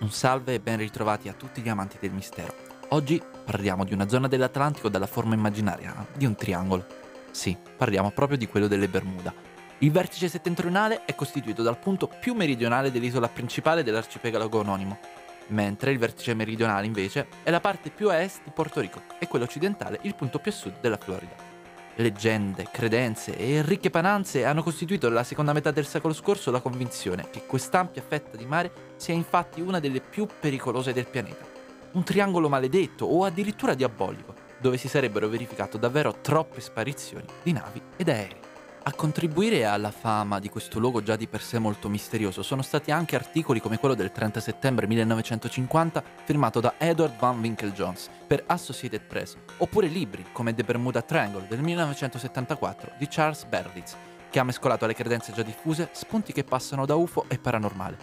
Un 0.00 0.10
salve 0.10 0.54
e 0.54 0.60
ben 0.60 0.78
ritrovati 0.78 1.28
a 1.28 1.32
tutti 1.32 1.62
gli 1.62 1.68
amanti 1.68 1.96
del 2.00 2.12
mistero. 2.12 2.54
Oggi 2.90 3.22
parliamo 3.44 3.84
di 3.84 3.94
una 3.94 4.08
zona 4.08 4.28
dell'Atlantico 4.28 4.88
dalla 4.88 5.06
forma 5.06 5.34
immaginaria 5.34 6.06
di 6.14 6.26
un 6.26 6.34
triangolo. 6.34 6.86
Sì, 7.30 7.56
parliamo 7.76 8.10
proprio 8.10 8.36
di 8.36 8.46
quello 8.46 8.66
delle 8.66 8.88
Bermuda. 8.88 9.32
Il 9.78 9.90
vertice 9.90 10.28
settentrionale 10.28 11.04
è 11.04 11.14
costituito 11.14 11.62
dal 11.62 11.78
punto 11.78 12.08
più 12.08 12.34
meridionale 12.34 12.90
dell'isola 12.90 13.28
principale 13.28 13.82
dell'arcipelago 13.82 14.60
anonimo, 14.60 14.98
mentre 15.48 15.90
il 15.90 15.98
vertice 15.98 16.34
meridionale 16.34 16.86
invece 16.86 17.28
è 17.42 17.50
la 17.50 17.60
parte 17.60 17.90
più 17.90 18.10
a 18.10 18.20
est 18.20 18.42
di 18.44 18.50
Porto 18.54 18.80
Rico 18.80 19.02
e 19.18 19.26
quello 19.26 19.44
occidentale 19.44 19.98
il 20.02 20.14
punto 20.14 20.38
più 20.38 20.50
a 20.50 20.54
sud 20.54 20.80
della 20.80 20.98
Florida. 20.98 21.53
Leggende, 21.96 22.66
credenze 22.72 23.36
e 23.36 23.62
ricche 23.62 23.88
pananze 23.88 24.44
hanno 24.44 24.64
costituito 24.64 25.08
nella 25.08 25.22
seconda 25.22 25.52
metà 25.52 25.70
del 25.70 25.86
secolo 25.86 26.12
scorso 26.12 26.50
la 26.50 26.60
convinzione 26.60 27.30
che 27.30 27.46
quest'ampia 27.46 28.02
fetta 28.02 28.36
di 28.36 28.46
mare 28.46 28.72
sia 28.96 29.14
infatti 29.14 29.60
una 29.60 29.78
delle 29.78 30.00
più 30.00 30.26
pericolose 30.40 30.92
del 30.92 31.06
pianeta. 31.06 31.46
Un 31.92 32.02
triangolo 32.02 32.48
maledetto 32.48 33.04
o 33.04 33.24
addirittura 33.24 33.74
diabolico, 33.74 34.34
dove 34.58 34.76
si 34.76 34.88
sarebbero 34.88 35.28
verificato 35.28 35.78
davvero 35.78 36.16
troppe 36.20 36.60
sparizioni 36.60 37.26
di 37.44 37.52
navi 37.52 37.80
ed 37.96 38.08
aerei. 38.08 38.40
A 38.86 38.92
contribuire 38.92 39.64
alla 39.64 39.90
fama 39.90 40.38
di 40.38 40.50
questo 40.50 40.78
luogo 40.78 41.02
già 41.02 41.16
di 41.16 41.26
per 41.26 41.40
sé 41.40 41.58
molto 41.58 41.88
misterioso 41.88 42.42
sono 42.42 42.60
stati 42.60 42.90
anche 42.90 43.16
articoli 43.16 43.58
come 43.58 43.78
quello 43.78 43.94
del 43.94 44.12
30 44.12 44.40
settembre 44.40 44.86
1950 44.86 46.04
firmato 46.24 46.60
da 46.60 46.74
Edward 46.76 47.16
Van 47.18 47.40
Winkle-Jones 47.40 48.10
per 48.26 48.44
Associated 48.46 49.00
Press, 49.00 49.36
oppure 49.56 49.86
libri 49.86 50.26
come 50.32 50.54
The 50.54 50.64
Bermuda 50.64 51.00
Triangle 51.00 51.46
del 51.48 51.62
1974 51.62 52.92
di 52.98 53.08
Charles 53.08 53.44
Berlitz, 53.44 53.96
che 54.28 54.38
ha 54.38 54.44
mescolato 54.44 54.84
alle 54.84 54.92
credenze 54.92 55.32
già 55.32 55.42
diffuse 55.42 55.88
spunti 55.92 56.34
che 56.34 56.44
passano 56.44 56.84
da 56.84 56.94
UFO 56.94 57.24
e 57.28 57.38
paranormale. 57.38 57.96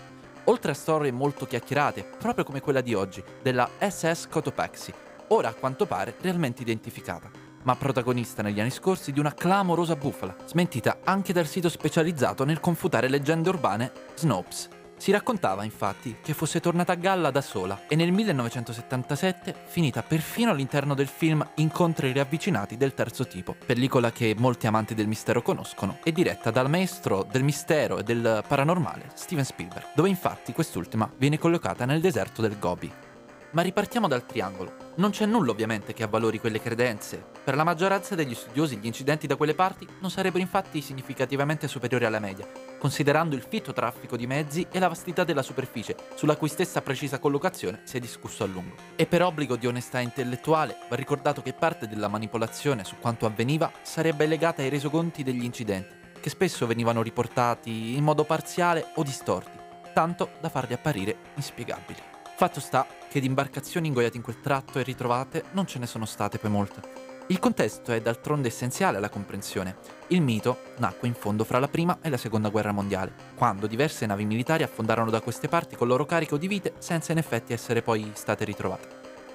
Oltre 0.45 0.72
a 0.72 0.73
storie 0.73 1.12
molto 1.12 1.45
chiacchierate, 1.45 2.10
proprio 2.18 2.44
come 2.44 2.60
quella 2.60 2.82
di 2.82 2.95
oggi, 2.95 3.23
della 3.44 3.70
SS 3.78 4.28
Cotopaxi, 4.28 4.92
ora 5.28 5.50
a 5.50 5.54
quanto 5.54 5.86
pare 5.86 6.16
realmente 6.20 6.64
identificata 6.64 7.51
ma 7.64 7.76
protagonista 7.76 8.42
negli 8.42 8.59
anni 8.59 8.72
scorsi 8.72 9.12
di 9.12 9.20
una 9.20 9.34
clamorosa 9.34 9.95
bufala, 9.95 10.36
smentita 10.45 11.00
anche 11.04 11.34
dal 11.34 11.48
sito 11.48 11.70
specializzato 11.70 12.45
nel 12.45 12.59
confutare 12.59 13.09
leggende 13.09 13.50
urbane 13.50 13.92
Snopes. 14.16 14.70
Si 15.02 15.09
raccontava 15.09 15.64
infatti 15.64 16.17
che 16.22 16.36
fosse 16.36 16.59
tornata 16.59 16.92
a 16.92 16.95
galla 16.95 17.32
da 17.32 17.42
sola 17.42 17.88
e 17.88 17.95
nel 17.95 18.12
1977 18.12 19.64
finita 19.66 20.04
perfino 20.04 20.52
all'interno 20.52 20.94
del 20.94 21.08
film 21.08 21.44
Incontri 21.56 22.12
riavvicinati 22.12 22.78
del 22.78 22.94
terzo 22.94 23.26
tipo, 23.26 23.56
pellicola 23.66 24.12
che 24.12 24.36
molti 24.38 24.67
amanti 24.67 24.94
del 24.94 25.08
mistero 25.08 25.42
conoscono 25.42 25.98
e 26.04 26.12
diretta 26.12 26.52
dal 26.52 26.70
maestro 26.70 27.23
del 27.23 27.42
mistero 27.42 27.98
e 27.98 28.04
del 28.04 28.44
paranormale 28.48 29.09
Steven 29.16 29.44
Spielberg, 29.44 29.88
dove 29.95 30.08
infatti 30.08 30.54
quest'ultima 30.54 31.12
viene 31.17 31.39
collocata 31.39 31.86
nel 31.86 32.00
deserto 32.00 32.44
del 32.44 32.59
Gobi. 32.59 33.11
Ma 33.54 33.64
ripartiamo 33.64 34.08
dal 34.08 34.26
triangolo. 34.26 34.94
Non 34.96 35.12
c'è 35.12 35.26
nulla 35.26 35.52
ovviamente 35.52 35.94
che 35.94 36.04
avvalori 36.04 36.40
quelle 36.40 36.62
credenze. 36.62 37.22
Per 37.44 37.56
la 37.56 37.66
maggioranza 37.66 38.16
degli 38.16 38.34
studiosi 38.34 38.78
gli 38.78 38.86
incidenti 38.86 39.28
da 39.28 39.36
quelle 39.36 39.54
parti 39.54 39.86
non 40.00 40.10
sarebbero 40.10 40.42
infatti 40.42 40.80
significativamente 40.80 41.68
superiori 41.68 42.06
alla 42.06 42.20
media, 42.20 42.48
considerando 42.80 43.36
il 43.36 43.46
fitto 43.46 43.74
traffico 43.74 44.16
di 44.16 44.26
mezzi 44.26 44.66
e 44.72 44.80
la 44.80 44.88
vastità 44.88 45.26
della 45.26 45.42
superficie, 45.42 45.98
sulla 46.16 46.38
cui 46.38 46.48
stessa 46.48 46.82
precisa 46.82 47.20
collocazione 47.20 47.82
si 47.84 47.98
è 47.98 48.00
discusso 48.00 48.46
a 48.46 48.48
lungo. 48.48 48.76
E 48.96 49.06
per 49.06 49.22
obbligo 49.22 49.58
di 49.58 49.68
onestà 49.68 50.00
intellettuale 50.00 50.78
va 50.88 50.96
ricordato 50.96 51.42
che 51.42 51.52
parte 51.52 51.90
della 51.90 52.08
manipolazione 52.08 52.86
su 52.86 52.96
quanto 53.02 53.26
avveniva 53.26 53.70
sarebbe 53.82 54.28
legata 54.28 54.62
ai 54.62 54.70
resoconti 54.70 55.24
degli 55.24 55.44
incidenti, 55.44 55.94
che 56.22 56.30
spesso 56.30 56.66
venivano 56.68 57.02
riportati 57.02 57.98
in 57.98 58.04
modo 58.06 58.24
parziale 58.24 58.92
o 58.96 59.04
distorti, 59.04 59.60
tanto 59.94 60.30
da 60.40 60.48
farli 60.48 60.74
apparire 60.74 61.17
inspiegabili. 61.36 62.11
Fatto 62.42 62.60
sta 62.60 62.88
che 63.08 63.20
di 63.20 63.28
imbarcazioni 63.28 63.86
ingoiate 63.86 64.18
in 64.18 64.24
quel 64.24 64.42
tratto 64.42 64.80
e 64.80 64.84
ritrovate 64.84 65.44
non 65.52 65.68
ce 65.68 65.78
ne 65.78 65.86
sono 65.86 66.06
state 66.06 66.40
poi 66.40 66.50
molte. 66.50 66.82
Il 67.28 67.38
contesto 67.38 67.92
è 67.92 68.02
d'altronde 68.02 68.48
essenziale 68.48 68.98
alla 68.98 69.12
comprensione. 69.12 69.78
Il 70.08 70.24
mito 70.24 70.74
nacque 70.78 71.08
in 71.08 71.14
fondo 71.14 71.44
fra 71.44 71.60
la 71.60 71.68
prima 71.68 72.00
e 72.02 72.10
la 72.10 72.18
seconda 72.18 72.50
guerra 72.50 72.72
mondiale, 72.72 73.14
quando 73.36 73.68
diverse 73.68 74.08
navi 74.08 74.26
militari 74.26 74.64
affondarono 74.64 75.12
da 75.12 75.22
queste 75.22 75.50
parti 75.50 75.76
con 75.76 75.88
loro 75.88 76.08
carico 76.08 76.38
di 76.38 76.48
vite 76.48 76.74
senza 76.80 77.12
in 77.12 77.20
effetti 77.20 77.54
essere 77.54 77.84
poi 77.84 78.10
state 78.16 78.44
ritrovate. 78.44 78.88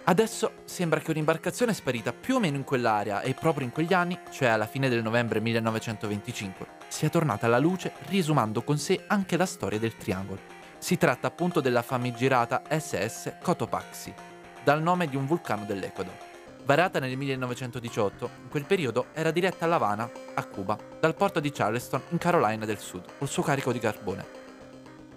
Adesso 0.02 0.62
sembra 0.64 0.98
che 0.98 1.12
un'imbarcazione 1.12 1.74
sparita 1.74 2.12
più 2.12 2.34
o 2.34 2.40
meno 2.40 2.56
in 2.56 2.64
quell'area 2.64 3.20
e 3.20 3.34
proprio 3.34 3.66
in 3.66 3.72
quegli 3.72 3.92
anni, 3.92 4.18
cioè 4.32 4.48
alla 4.48 4.66
fine 4.66 4.88
del 4.88 5.04
novembre 5.04 5.38
1925, 5.38 6.66
sia 6.88 7.08
tornata 7.08 7.46
alla 7.46 7.60
luce 7.60 7.92
riesumando 8.08 8.64
con 8.64 8.78
sé 8.78 9.04
anche 9.06 9.36
la 9.36 9.46
storia 9.46 9.78
del 9.78 9.96
triangolo. 9.96 10.55
Si 10.86 10.96
tratta 10.96 11.26
appunto 11.26 11.60
della 11.60 11.82
famigerata 11.82 12.62
SS 12.68 13.38
Cotopaxi, 13.42 14.14
dal 14.62 14.80
nome 14.80 15.08
di 15.08 15.16
un 15.16 15.26
vulcano 15.26 15.64
dell'Ecuador. 15.64 16.14
Varata 16.64 17.00
nel 17.00 17.16
1918, 17.16 18.30
in 18.44 18.48
quel 18.48 18.66
periodo 18.66 19.06
era 19.12 19.32
diretta 19.32 19.66
a 19.66 19.74
Havana, 19.74 20.08
a 20.34 20.44
Cuba, 20.44 20.78
dal 21.00 21.16
porto 21.16 21.40
di 21.40 21.50
Charleston 21.50 22.02
in 22.10 22.18
Carolina 22.18 22.64
del 22.64 22.78
Sud, 22.78 23.02
col 23.18 23.26
suo 23.26 23.42
carico 23.42 23.72
di 23.72 23.80
carbone. 23.80 24.26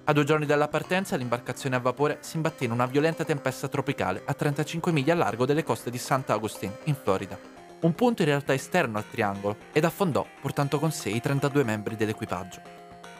A 0.06 0.12
due 0.12 0.24
giorni 0.24 0.48
dalla 0.48 0.68
partenza, 0.70 1.16
l'imbarcazione 1.16 1.76
a 1.76 1.80
vapore 1.80 2.18
si 2.22 2.38
imbatté 2.38 2.66
in 2.66 2.72
una 2.72 2.88
violenta 2.88 3.24
tempesta 3.24 3.68
tropicale 3.68 4.24
a 4.26 4.34
35 4.34 4.92
miglia 4.92 5.14
a 5.14 5.18
largo 5.18 5.46
delle 5.46 5.64
coste 5.64 5.92
di 5.92 6.00
St. 6.00 6.32
Augustine, 6.32 6.80
in 6.86 6.96
Florida. 6.96 7.38
Un 7.82 7.94
punto 7.94 8.24
in 8.24 8.30
realtà 8.30 8.56
esterno 8.56 8.98
al 8.98 9.08
triangolo, 9.08 9.56
ed 9.72 9.86
affondò 9.86 10.26
portando 10.42 10.80
con 10.80 10.92
sé 10.92 11.10
i 11.10 11.22
32 11.22 11.64
membri 11.64 11.96
dell'equipaggio. 11.96 12.60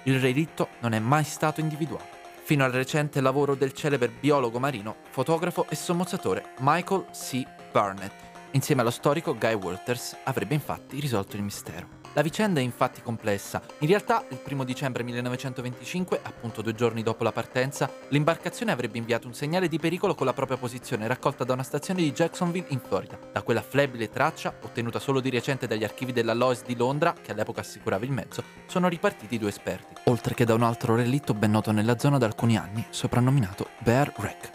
Il 0.06 0.20
relitto 0.20 0.70
non 0.80 0.94
è 0.94 1.00
mai 1.00 1.26
stato 1.26 1.60
individuato 1.60 2.18
fino 2.50 2.66
al 2.66 2.72
recente 2.72 3.22
lavoro 3.22 3.54
del 3.54 3.74
celebre 3.74 4.10
biologo 4.10 4.58
marino, 4.58 4.96
fotografo 5.12 5.68
e 5.70 5.76
sommozzatore 5.76 6.54
Michael 6.62 7.06
C. 7.12 7.44
Burnett. 7.72 8.12
Insieme 8.54 8.82
allo 8.82 8.90
storico 8.90 9.38
Guy 9.38 9.54
Walters 9.54 10.18
avrebbe 10.24 10.56
infatti 10.56 11.00
risolto 11.00 11.36
il 11.36 11.44
mistero. 11.44 11.99
La 12.14 12.24
vicenda 12.24 12.60
è 12.60 12.64
infatti 12.64 13.04
complessa. 13.04 13.62
In 13.80 13.88
realtà, 13.88 14.26
il 14.30 14.40
1 14.44 14.64
dicembre 14.64 15.04
1925, 15.04 16.20
appunto 16.24 16.64
due 16.64 16.74
giorni 16.74 17.04
dopo 17.04 17.24
la 17.24 17.32
partenza, 17.32 17.90
l'imbarcazione 18.08 18.72
avrebbe 18.72 18.98
inviato 18.98 19.28
un 19.28 19.36
segnale 19.36 19.68
di 19.68 19.78
pericolo 19.78 20.16
con 20.16 20.26
la 20.26 20.34
propria 20.34 20.58
posizione 20.58 21.06
raccolta 21.06 21.44
da 21.44 21.54
una 21.54 21.62
stazione 21.62 22.02
di 22.02 22.12
Jacksonville 22.12 22.66
in 22.70 22.80
Florida. 22.80 23.20
Da 23.32 23.44
quella 23.44 23.62
flebile 23.62 24.10
traccia, 24.10 24.56
ottenuta 24.62 24.98
solo 24.98 25.20
di 25.20 25.30
recente 25.30 25.68
dagli 25.68 25.84
archivi 25.84 26.12
della 26.12 26.34
Lois 26.34 26.64
di 26.66 26.76
Londra, 26.76 27.14
che 27.14 27.32
all'epoca 27.32 27.62
assicurava 27.62 28.06
il 28.06 28.12
mezzo, 28.12 28.44
sono 28.66 28.88
ripartiti 28.88 29.38
due 29.38 29.50
esperti, 29.50 29.94
oltre 30.06 30.34
che 30.34 30.46
da 30.46 30.56
un 30.56 30.64
altro 30.64 30.96
relitto 30.96 31.36
ben 31.36 31.52
noto 31.52 31.72
nella 31.72 32.00
zona 32.00 32.18
da 32.18 32.26
alcuni 32.26 32.58
anni, 32.58 32.84
soprannominato 32.90 33.70
Bear 33.80 34.12
Wreck. 34.18 34.50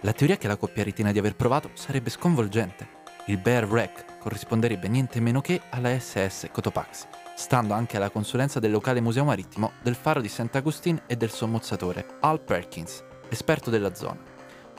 La 0.00 0.12
teoria 0.12 0.36
che 0.36 0.48
la 0.48 0.56
coppia 0.56 0.82
ritiene 0.82 1.12
di 1.12 1.20
aver 1.20 1.36
provato 1.36 1.70
sarebbe 1.74 2.10
sconvolgente. 2.10 2.94
Il 3.26 3.38
Bear 3.38 3.64
Wreck 3.64 4.14
corrisponderebbe 4.26 4.88
niente 4.88 5.20
meno 5.20 5.40
che 5.40 5.60
alla 5.70 5.96
SS 5.96 6.48
Cotopaxi, 6.50 7.06
stando 7.36 7.74
anche 7.74 7.96
alla 7.96 8.10
consulenza 8.10 8.58
del 8.58 8.72
locale 8.72 9.00
museo 9.00 9.22
marittimo 9.22 9.70
del 9.80 9.94
faro 9.94 10.20
di 10.20 10.26
Sant'Agustin 10.26 11.02
e 11.06 11.14
del 11.14 11.30
sommozzatore 11.30 12.16
Al 12.22 12.40
Perkins, 12.40 13.04
esperto 13.28 13.70
della 13.70 13.94
zona. 13.94 14.18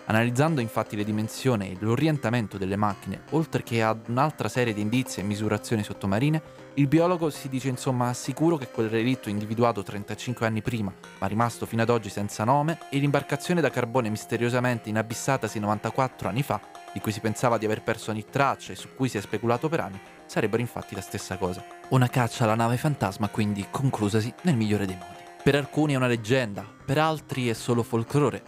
Analizzando 0.07 0.59
infatti 0.59 0.97
le 0.97 1.05
dimensioni 1.05 1.71
e 1.71 1.77
l'orientamento 1.79 2.57
delle 2.57 2.75
macchine, 2.75 3.21
oltre 3.31 3.63
che 3.63 3.81
ad 3.81 4.09
un'altra 4.09 4.49
serie 4.49 4.73
di 4.73 4.81
indizi 4.81 5.21
e 5.21 5.23
misurazioni 5.23 5.81
sottomarine, 5.81 6.41
il 6.73 6.87
biologo 6.87 7.29
si 7.29 7.47
dice 7.47 7.69
insomma 7.69 8.13
sicuro 8.13 8.57
che 8.57 8.67
quel 8.67 8.89
relitto 8.89 9.29
individuato 9.29 9.81
35 9.81 10.45
anni 10.45 10.61
prima, 10.61 10.93
ma 11.19 11.27
rimasto 11.27 11.65
fino 11.65 11.81
ad 11.81 11.89
oggi 11.89 12.09
senza 12.09 12.43
nome, 12.43 12.79
e 12.89 12.97
l'imbarcazione 12.97 13.61
da 13.61 13.69
carbone 13.69 14.09
misteriosamente 14.09 14.89
inabissatasi 14.89 15.59
94 15.59 16.27
anni 16.27 16.43
fa, 16.43 16.59
di 16.97 17.03
cui 17.03 17.11
si 17.11 17.19
pensava 17.19 17.59
di 17.59 17.65
aver 17.65 17.83
perso 17.83 18.09
ogni 18.09 18.25
traccia 18.25 18.71
e 18.71 18.75
su 18.75 18.95
cui 18.95 19.07
si 19.07 19.19
è 19.19 19.21
speculato 19.21 19.69
per 19.69 19.81
anni, 19.81 20.01
sarebbero 20.25 20.63
infatti 20.63 20.95
la 20.95 21.01
stessa 21.01 21.37
cosa. 21.37 21.63
Una 21.89 22.09
caccia 22.09 22.43
alla 22.43 22.55
nave 22.55 22.75
fantasma 22.75 23.29
quindi 23.29 23.67
conclusasi 23.69 24.33
nel 24.41 24.55
migliore 24.55 24.87
dei 24.87 24.95
modi. 24.95 25.23
Per 25.43 25.53
alcuni 25.53 25.93
è 25.93 25.95
una 25.95 26.07
leggenda, 26.07 26.65
per 26.85 26.97
altri 26.97 27.49
è 27.49 27.53
solo 27.53 27.83
folklore, 27.83 28.41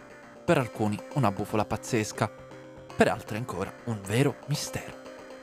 per 0.44 0.58
alcuni 0.58 1.00
una 1.14 1.32
bufola 1.32 1.64
pazzesca, 1.64 2.32
per 2.96 3.08
altri 3.08 3.38
ancora 3.38 3.72
un 3.86 4.02
vero 4.04 4.38
mistero. 4.48 4.98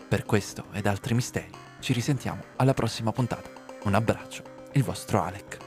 Per 0.08 0.24
questo 0.24 0.64
ed 0.72 0.86
altri 0.86 1.14
misteri 1.14 1.50
ci 1.78 1.92
risentiamo 1.92 2.42
alla 2.56 2.74
prossima 2.74 3.12
puntata. 3.12 3.48
Un 3.84 3.94
abbraccio, 3.94 4.42
il 4.72 4.82
vostro 4.82 5.22
Alec. 5.22 5.65